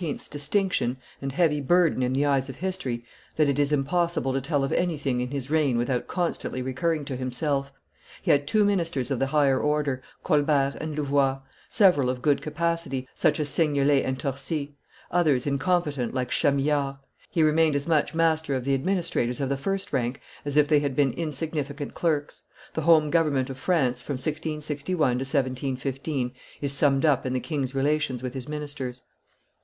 's 0.00 0.28
distinction 0.28 0.96
and 1.20 1.32
heavy, 1.32 1.60
burden 1.60 2.00
in 2.00 2.12
the 2.12 2.24
eyes 2.24 2.48
of 2.48 2.54
history 2.54 3.04
that 3.34 3.48
it 3.48 3.58
is, 3.58 3.72
impossible 3.72 4.32
to 4.32 4.40
tell 4.40 4.62
of 4.62 4.72
anything 4.72 5.18
in 5.18 5.32
his 5.32 5.50
reign 5.50 5.76
without 5.76 6.06
constantly 6.06 6.62
recurring 6.62 7.04
to 7.04 7.16
himself. 7.16 7.72
He 8.22 8.30
had 8.30 8.46
two 8.46 8.64
ministers 8.64 9.10
of 9.10 9.18
the 9.18 9.26
higher 9.26 9.58
order, 9.58 10.02
Colbert 10.22 10.76
and 10.80 10.96
Louvois; 10.96 11.40
several 11.68 12.08
of 12.10 12.22
good 12.22 12.40
capacity, 12.42 13.08
such 13.12 13.40
as 13.40 13.48
Seignelay 13.48 14.04
and 14.04 14.16
Torcy; 14.20 14.76
others 15.10 15.48
incompetent, 15.48 16.14
like 16.14 16.30
Chamillard; 16.30 16.98
he 17.28 17.42
remained 17.42 17.74
as 17.74 17.88
much 17.88 18.14
master 18.14 18.54
of 18.54 18.64
the 18.64 18.72
administrators 18.74 19.40
of 19.40 19.48
the 19.48 19.56
first 19.56 19.92
rank 19.92 20.20
as 20.44 20.56
if 20.56 20.68
they 20.68 20.78
had 20.78 20.94
been 20.94 21.10
insignificant 21.14 21.92
clerks; 21.92 22.44
the 22.74 22.82
home 22.82 23.10
government 23.10 23.50
of 23.50 23.58
France, 23.58 24.00
from 24.00 24.14
1661 24.14 24.96
to 24.96 25.14
1715, 25.24 26.30
is 26.60 26.72
summed 26.72 27.04
up 27.04 27.26
in 27.26 27.32
the 27.32 27.40
king's 27.40 27.74
relations 27.74 28.22
with 28.22 28.32
his 28.32 28.48
ministers. 28.48 29.02